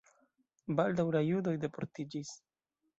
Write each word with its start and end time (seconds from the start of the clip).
Baldaŭ 0.79 1.05
la 1.17 1.23
judoj 1.29 1.55
deportiĝis. 1.67 2.37